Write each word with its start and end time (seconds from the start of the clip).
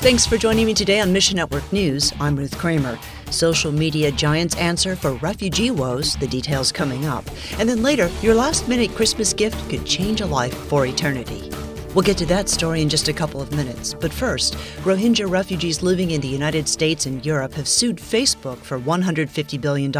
Thanks 0.00 0.24
for 0.24 0.38
joining 0.38 0.64
me 0.66 0.74
today 0.74 1.00
on 1.00 1.12
Mission 1.12 1.34
Network 1.34 1.72
News. 1.72 2.12
I'm 2.20 2.36
Ruth 2.36 2.56
Kramer. 2.56 2.96
Social 3.32 3.72
media 3.72 4.12
giants 4.12 4.54
answer 4.54 4.94
for 4.94 5.14
refugee 5.14 5.72
woes, 5.72 6.14
the 6.18 6.28
details 6.28 6.70
coming 6.70 7.04
up. 7.04 7.24
And 7.58 7.68
then 7.68 7.82
later, 7.82 8.08
your 8.22 8.36
last 8.36 8.68
minute 8.68 8.94
Christmas 8.94 9.32
gift 9.32 9.68
could 9.68 9.84
change 9.84 10.20
a 10.20 10.26
life 10.26 10.54
for 10.54 10.86
eternity. 10.86 11.50
We'll 11.96 12.04
get 12.04 12.16
to 12.18 12.26
that 12.26 12.48
story 12.48 12.80
in 12.80 12.88
just 12.88 13.08
a 13.08 13.12
couple 13.12 13.42
of 13.42 13.50
minutes. 13.50 13.92
But 13.92 14.12
first, 14.12 14.54
Rohingya 14.84 15.28
refugees 15.28 15.82
living 15.82 16.12
in 16.12 16.20
the 16.20 16.28
United 16.28 16.68
States 16.68 17.06
and 17.06 17.26
Europe 17.26 17.54
have 17.54 17.66
sued 17.66 17.96
Facebook 17.96 18.58
for 18.58 18.78
$150 18.78 19.60
billion. 19.60 19.92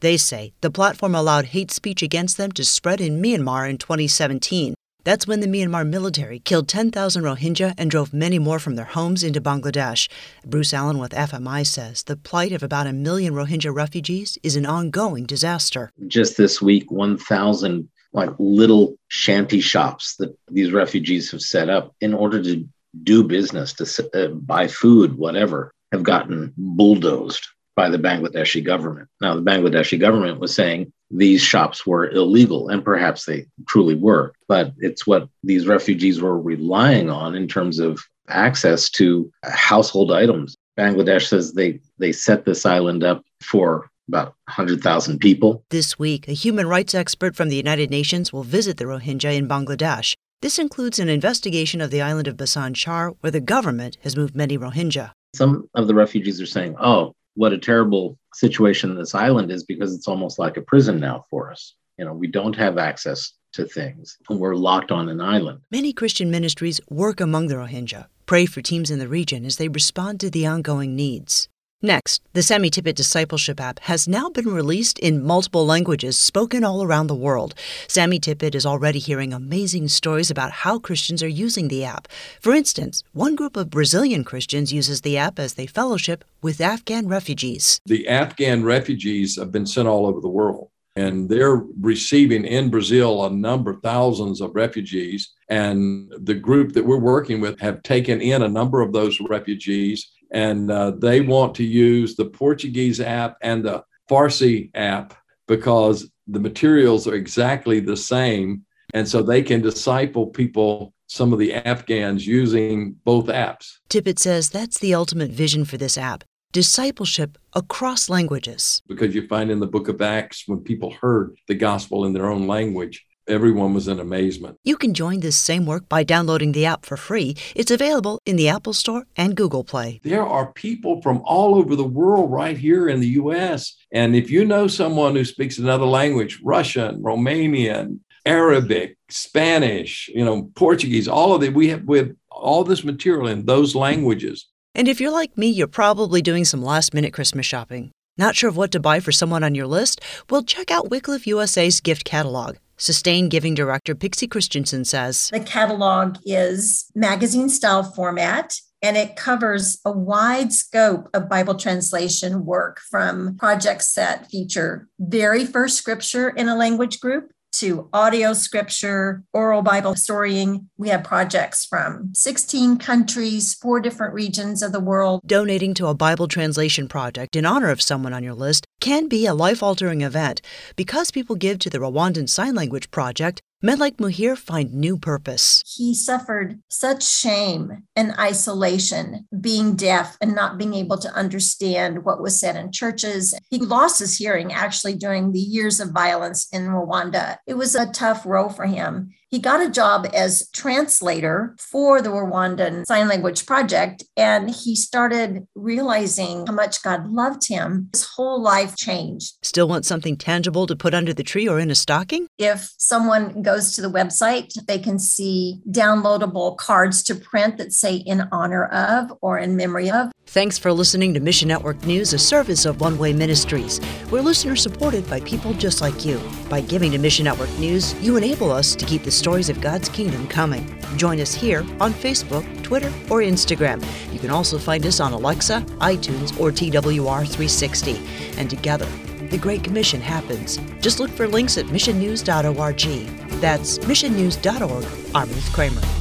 They 0.00 0.16
say 0.16 0.54
the 0.62 0.70
platform 0.70 1.14
allowed 1.14 1.44
hate 1.44 1.70
speech 1.70 2.02
against 2.02 2.38
them 2.38 2.50
to 2.52 2.64
spread 2.64 3.02
in 3.02 3.20
Myanmar 3.22 3.68
in 3.68 3.76
2017. 3.76 4.74
That's 5.04 5.26
when 5.26 5.40
the 5.40 5.46
Myanmar 5.46 5.88
military 5.88 6.40
killed 6.40 6.68
10,000 6.68 7.22
Rohingya 7.22 7.74
and 7.78 7.90
drove 7.90 8.12
many 8.12 8.38
more 8.38 8.58
from 8.58 8.74
their 8.74 8.84
homes 8.84 9.22
into 9.22 9.40
Bangladesh. 9.40 10.08
Bruce 10.44 10.74
Allen 10.74 10.98
with 10.98 11.12
FMI 11.12 11.66
says 11.66 12.02
the 12.02 12.16
plight 12.16 12.52
of 12.52 12.62
about 12.62 12.86
a 12.86 12.92
million 12.92 13.32
Rohingya 13.32 13.74
refugees 13.74 14.38
is 14.42 14.56
an 14.56 14.66
ongoing 14.66 15.24
disaster. 15.24 15.92
Just 16.08 16.36
this 16.36 16.60
week, 16.60 16.90
1,000 16.90 17.88
like 18.12 18.30
little 18.38 18.96
shanty 19.08 19.60
shops 19.60 20.16
that 20.16 20.36
these 20.50 20.72
refugees 20.72 21.30
have 21.30 21.42
set 21.42 21.68
up 21.68 21.94
in 22.00 22.14
order 22.14 22.42
to 22.42 22.66
do 23.02 23.22
business, 23.22 23.72
to 23.74 24.10
uh, 24.14 24.28
buy 24.28 24.66
food, 24.66 25.16
whatever, 25.16 25.72
have 25.92 26.02
gotten 26.02 26.52
bulldozed 26.56 27.46
by 27.76 27.88
the 27.88 27.98
Bangladeshi 27.98 28.64
government. 28.64 29.08
Now, 29.20 29.36
the 29.36 29.42
Bangladeshi 29.42 30.00
government 30.00 30.40
was 30.40 30.54
saying 30.54 30.92
these 31.10 31.42
shops 31.42 31.86
were 31.86 32.10
illegal, 32.10 32.68
and 32.68 32.84
perhaps 32.84 33.24
they 33.24 33.46
truly 33.66 33.94
were, 33.94 34.32
but 34.46 34.72
it's 34.78 35.06
what 35.06 35.28
these 35.42 35.66
refugees 35.66 36.20
were 36.20 36.38
relying 36.38 37.10
on 37.10 37.34
in 37.34 37.48
terms 37.48 37.78
of 37.78 38.00
access 38.28 38.90
to 38.90 39.30
household 39.44 40.12
items. 40.12 40.56
Bangladesh 40.78 41.28
says 41.28 41.52
they, 41.52 41.80
they 41.98 42.12
set 42.12 42.44
this 42.44 42.66
island 42.66 43.02
up 43.02 43.24
for 43.42 43.90
about 44.08 44.34
100,000 44.46 45.18
people. 45.18 45.64
This 45.70 45.98
week, 45.98 46.28
a 46.28 46.32
human 46.32 46.66
rights 46.66 46.94
expert 46.94 47.36
from 47.36 47.48
the 47.48 47.56
United 47.56 47.90
Nations 47.90 48.32
will 48.32 48.42
visit 48.42 48.76
the 48.76 48.84
Rohingya 48.84 49.36
in 49.36 49.48
Bangladesh. 49.48 50.14
This 50.40 50.58
includes 50.58 50.98
an 50.98 51.08
investigation 51.08 51.80
of 51.80 51.90
the 51.90 52.00
island 52.00 52.28
of 52.28 52.36
Bhasan 52.36 52.74
Char, 52.74 53.10
where 53.20 53.30
the 53.30 53.40
government 53.40 53.98
has 54.02 54.16
moved 54.16 54.36
many 54.36 54.56
Rohingya. 54.56 55.10
Some 55.34 55.68
of 55.74 55.88
the 55.88 55.94
refugees 55.94 56.40
are 56.40 56.46
saying, 56.46 56.76
oh, 56.80 57.14
what 57.38 57.52
a 57.52 57.58
terrible 57.58 58.18
situation 58.34 58.96
this 58.96 59.14
island 59.14 59.52
is 59.52 59.62
because 59.62 59.94
it's 59.94 60.08
almost 60.08 60.40
like 60.40 60.56
a 60.56 60.60
prison 60.60 60.98
now 60.98 61.24
for 61.30 61.52
us. 61.52 61.76
You 61.96 62.04
know, 62.04 62.12
we 62.12 62.26
don't 62.26 62.56
have 62.56 62.78
access 62.78 63.32
to 63.52 63.64
things. 63.64 64.18
We're 64.28 64.56
locked 64.56 64.90
on 64.90 65.08
an 65.08 65.20
island. 65.20 65.60
Many 65.70 65.92
Christian 65.92 66.32
ministries 66.32 66.80
work 66.90 67.20
among 67.20 67.46
the 67.46 67.54
Rohingya, 67.54 68.06
pray 68.26 68.44
for 68.44 68.60
teams 68.60 68.90
in 68.90 68.98
the 68.98 69.06
region 69.06 69.44
as 69.44 69.56
they 69.56 69.68
respond 69.68 70.18
to 70.18 70.30
the 70.30 70.48
ongoing 70.48 70.96
needs. 70.96 71.48
Next, 71.82 72.22
the 72.32 72.42
Sammy 72.42 72.70
Tippit 72.70 72.96
Discipleship 72.96 73.60
app 73.60 73.78
has 73.82 74.08
now 74.08 74.28
been 74.28 74.52
released 74.52 74.98
in 74.98 75.22
multiple 75.24 75.64
languages 75.64 76.18
spoken 76.18 76.64
all 76.64 76.82
around 76.82 77.06
the 77.06 77.14
world. 77.14 77.54
Sammy 77.86 78.18
Tippit 78.18 78.56
is 78.56 78.66
already 78.66 78.98
hearing 78.98 79.32
amazing 79.32 79.86
stories 79.86 80.28
about 80.28 80.50
how 80.50 80.80
Christians 80.80 81.22
are 81.22 81.28
using 81.28 81.68
the 81.68 81.84
app. 81.84 82.08
For 82.40 82.52
instance, 82.52 83.04
one 83.12 83.36
group 83.36 83.56
of 83.56 83.70
Brazilian 83.70 84.24
Christians 84.24 84.72
uses 84.72 85.02
the 85.02 85.16
app 85.16 85.38
as 85.38 85.54
they 85.54 85.66
fellowship 85.66 86.24
with 86.42 86.60
Afghan 86.60 87.06
refugees. 87.06 87.80
The 87.86 88.08
Afghan 88.08 88.64
refugees 88.64 89.38
have 89.38 89.52
been 89.52 89.66
sent 89.66 89.86
all 89.86 90.04
over 90.04 90.20
the 90.20 90.28
world 90.28 90.70
and 90.96 91.28
they're 91.28 91.62
receiving 91.80 92.44
in 92.44 92.70
Brazil 92.70 93.24
a 93.24 93.30
number 93.30 93.70
of 93.70 93.82
thousands 93.82 94.40
of 94.40 94.52
refugees. 94.56 95.32
And 95.48 96.12
the 96.18 96.34
group 96.34 96.72
that 96.72 96.84
we're 96.84 96.98
working 96.98 97.40
with 97.40 97.60
have 97.60 97.84
taken 97.84 98.20
in 98.20 98.42
a 98.42 98.48
number 98.48 98.80
of 98.80 98.92
those 98.92 99.20
refugees 99.20 100.10
and 100.30 100.70
uh, 100.70 100.92
they 100.92 101.20
want 101.20 101.54
to 101.56 101.64
use 101.64 102.14
the 102.14 102.26
Portuguese 102.26 103.00
app 103.00 103.36
and 103.42 103.64
the 103.64 103.84
Farsi 104.08 104.70
app 104.74 105.14
because 105.46 106.10
the 106.26 106.40
materials 106.40 107.06
are 107.06 107.14
exactly 107.14 107.80
the 107.80 107.96
same. 107.96 108.64
And 108.94 109.06
so 109.06 109.22
they 109.22 109.42
can 109.42 109.60
disciple 109.60 110.26
people, 110.26 110.94
some 111.06 111.32
of 111.32 111.38
the 111.38 111.54
Afghans, 111.54 112.26
using 112.26 112.96
both 113.04 113.26
apps. 113.26 113.78
Tippit 113.90 114.18
says 114.18 114.50
that's 114.50 114.78
the 114.78 114.94
ultimate 114.94 115.30
vision 115.30 115.64
for 115.64 115.76
this 115.76 115.98
app 115.98 116.24
discipleship 116.52 117.36
across 117.54 118.08
languages. 118.08 118.82
Because 118.88 119.14
you 119.14 119.26
find 119.26 119.50
in 119.50 119.60
the 119.60 119.66
book 119.66 119.88
of 119.88 120.00
Acts, 120.00 120.44
when 120.46 120.60
people 120.60 120.90
heard 120.90 121.36
the 121.46 121.54
gospel 121.54 122.06
in 122.06 122.12
their 122.12 122.30
own 122.30 122.46
language, 122.46 123.04
everyone 123.28 123.74
was 123.74 123.88
in 123.88 124.00
amazement. 124.00 124.56
You 124.64 124.76
can 124.76 124.94
join 124.94 125.20
this 125.20 125.36
same 125.36 125.66
work 125.66 125.88
by 125.88 126.04
downloading 126.04 126.52
the 126.52 126.66
app 126.66 126.84
for 126.84 126.96
free. 126.96 127.36
It's 127.54 127.70
available 127.70 128.20
in 128.26 128.36
the 128.36 128.48
Apple 128.48 128.72
Store 128.72 129.04
and 129.16 129.36
Google 129.36 129.64
Play. 129.64 130.00
There 130.02 130.26
are 130.26 130.52
people 130.52 131.02
from 131.02 131.22
all 131.24 131.54
over 131.54 131.76
the 131.76 131.84
world 131.84 132.30
right 132.30 132.56
here 132.56 132.88
in 132.88 133.00
the 133.00 133.08
US. 133.08 133.76
And 133.92 134.16
if 134.16 134.30
you 134.30 134.44
know 134.44 134.66
someone 134.66 135.14
who 135.14 135.24
speaks 135.24 135.58
another 135.58 135.86
language, 135.86 136.40
Russian, 136.42 137.02
Romanian, 137.02 138.00
Arabic, 138.26 138.96
Spanish, 139.08 140.10
you 140.14 140.24
know, 140.24 140.50
Portuguese, 140.54 141.08
all 141.08 141.34
of 141.34 141.42
it, 141.42 141.54
we 141.54 141.68
have, 141.68 141.84
we 141.84 141.98
have 141.98 142.10
all 142.30 142.64
this 142.64 142.84
material 142.84 143.28
in 143.28 143.46
those 143.46 143.74
languages. 143.74 144.46
And 144.74 144.86
if 144.86 145.00
you're 145.00 145.10
like 145.10 145.36
me, 145.36 145.48
you're 145.48 145.66
probably 145.66 146.22
doing 146.22 146.44
some 146.44 146.62
last 146.62 146.94
minute 146.94 147.12
Christmas 147.12 147.46
shopping. 147.46 147.90
Not 148.16 148.36
sure 148.36 148.48
of 148.48 148.56
what 148.56 148.72
to 148.72 148.80
buy 148.80 149.00
for 149.00 149.12
someone 149.12 149.44
on 149.44 149.54
your 149.54 149.66
list? 149.66 150.00
Well, 150.28 150.42
check 150.42 150.70
out 150.70 150.90
Wycliffe 150.90 151.26
USA's 151.26 151.80
gift 151.80 152.04
catalog. 152.04 152.56
Sustained 152.78 153.30
Giving 153.30 153.54
Director 153.54 153.94
Pixie 153.94 154.28
Christensen 154.28 154.84
says 154.84 155.28
The 155.32 155.40
catalog 155.40 156.16
is 156.24 156.90
magazine 156.94 157.48
style 157.48 157.82
format 157.82 158.54
and 158.82 158.96
it 158.96 159.16
covers 159.16 159.80
a 159.84 159.90
wide 159.90 160.52
scope 160.52 161.08
of 161.12 161.28
Bible 161.28 161.56
translation 161.56 162.44
work 162.44 162.80
from 162.90 163.36
projects 163.36 163.94
that 163.94 164.30
feature 164.30 164.88
very 165.00 165.44
first 165.44 165.76
scripture 165.76 166.28
in 166.28 166.48
a 166.48 166.56
language 166.56 167.00
group 167.00 167.32
to 167.52 167.88
audio 167.92 168.32
scripture, 168.32 169.22
oral 169.32 169.62
Bible 169.62 169.94
storying. 169.94 170.68
We 170.76 170.88
have 170.88 171.04
projects 171.04 171.64
from 171.64 172.10
16 172.14 172.78
countries, 172.78 173.54
four 173.54 173.80
different 173.80 174.14
regions 174.14 174.62
of 174.62 174.72
the 174.72 174.80
world. 174.80 175.20
Donating 175.26 175.74
to 175.74 175.86
a 175.86 175.94
Bible 175.94 176.28
translation 176.28 176.88
project 176.88 177.36
in 177.36 177.46
honor 177.46 177.70
of 177.70 177.82
someone 177.82 178.12
on 178.12 178.22
your 178.22 178.34
list 178.34 178.66
can 178.80 179.08
be 179.08 179.26
a 179.26 179.34
life 179.34 179.62
altering 179.62 180.02
event. 180.02 180.40
Because 180.76 181.10
people 181.10 181.36
give 181.36 181.58
to 181.60 181.70
the 181.70 181.78
Rwandan 181.78 182.28
Sign 182.28 182.54
Language 182.54 182.90
Project, 182.90 183.40
Men 183.60 183.80
like 183.80 183.96
Muhir 183.96 184.38
find 184.38 184.72
new 184.72 184.96
purpose. 184.96 185.64
He 185.66 185.92
suffered 185.92 186.60
such 186.68 187.04
shame 187.04 187.82
and 187.96 188.14
isolation, 188.16 189.26
being 189.40 189.74
deaf 189.74 190.16
and 190.20 190.32
not 190.32 190.58
being 190.58 190.74
able 190.74 190.96
to 190.98 191.12
understand 191.12 192.04
what 192.04 192.22
was 192.22 192.38
said 192.38 192.54
in 192.54 192.70
churches. 192.70 193.34
He 193.50 193.58
lost 193.58 193.98
his 193.98 194.16
hearing 194.16 194.52
actually 194.52 194.94
during 194.94 195.32
the 195.32 195.40
years 195.40 195.80
of 195.80 195.90
violence 195.90 196.46
in 196.52 196.68
Rwanda. 196.68 197.38
It 197.48 197.54
was 197.54 197.74
a 197.74 197.90
tough 197.90 198.24
role 198.24 198.48
for 198.48 198.66
him. 198.66 199.10
He 199.30 199.38
got 199.38 199.60
a 199.60 199.70
job 199.70 200.06
as 200.14 200.48
translator 200.52 201.54
for 201.58 202.00
the 202.00 202.08
Rwandan 202.08 202.86
Sign 202.86 203.08
Language 203.08 203.44
Project, 203.44 204.02
and 204.16 204.48
he 204.48 204.74
started 204.74 205.46
realizing 205.54 206.46
how 206.46 206.54
much 206.54 206.82
God 206.82 207.10
loved 207.10 207.46
him. 207.46 207.90
His 207.92 208.04
whole 208.04 208.40
life 208.40 208.74
changed. 208.76 209.34
Still 209.42 209.68
want 209.68 209.84
something 209.84 210.16
tangible 210.16 210.66
to 210.66 210.74
put 210.74 210.94
under 210.94 211.12
the 211.12 211.22
tree 211.22 211.46
or 211.46 211.60
in 211.60 211.70
a 211.70 211.74
stocking? 211.74 212.26
If 212.38 212.72
someone 212.78 213.42
goes 213.42 213.72
to 213.72 213.82
the 213.82 213.90
website, 213.90 214.50
they 214.66 214.78
can 214.78 214.98
see 214.98 215.60
downloadable 215.70 216.56
cards 216.56 217.02
to 217.04 217.14
print 217.14 217.58
that 217.58 217.74
say 217.74 217.96
in 217.96 218.28
honor 218.32 218.64
of 218.66 219.12
or 219.20 219.38
in 219.38 219.56
memory 219.56 219.90
of. 219.90 220.10
Thanks 220.32 220.58
for 220.58 220.74
listening 220.74 221.14
to 221.14 221.20
Mission 221.20 221.48
Network 221.48 221.82
News, 221.86 222.12
a 222.12 222.18
service 222.18 222.66
of 222.66 222.82
One 222.82 222.98
Way 222.98 223.14
Ministries. 223.14 223.80
We're 224.10 224.20
listener 224.20 224.56
supported 224.56 225.08
by 225.08 225.20
people 225.20 225.54
just 225.54 225.80
like 225.80 226.04
you. 226.04 226.20
By 226.50 226.60
giving 226.60 226.92
to 226.92 226.98
Mission 226.98 227.24
Network 227.24 227.48
News, 227.58 227.94
you 227.94 228.18
enable 228.18 228.52
us 228.52 228.76
to 228.76 228.84
keep 228.84 229.04
the 229.04 229.10
stories 229.10 229.48
of 229.48 229.62
God's 229.62 229.88
kingdom 229.88 230.28
coming. 230.28 230.78
Join 230.98 231.18
us 231.18 231.32
here 231.32 231.60
on 231.80 231.94
Facebook, 231.94 232.44
Twitter, 232.62 232.88
or 233.08 233.22
Instagram. 233.22 233.82
You 234.12 234.18
can 234.18 234.28
also 234.28 234.58
find 234.58 234.84
us 234.84 235.00
on 235.00 235.14
Alexa, 235.14 235.62
iTunes, 235.78 236.38
or 236.38 236.50
TWR360. 236.50 238.36
And 238.36 238.50
together, 238.50 238.86
the 239.30 239.38
Great 239.38 239.64
Commission 239.64 240.02
happens. 240.02 240.58
Just 240.82 241.00
look 241.00 241.10
for 241.10 241.26
links 241.26 241.56
at 241.56 241.64
missionnews.org. 241.64 243.40
That's 243.40 243.78
missionnews.org. 243.78 245.14
I'm 245.14 245.28
Ruth 245.30 245.52
Kramer. 245.54 245.97